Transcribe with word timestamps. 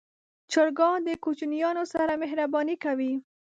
چرګان 0.51 0.99
د 1.05 1.09
کوچنیانو 1.23 1.83
سره 1.93 2.13
مهرباني 2.23 2.75
کوي. 2.83 3.13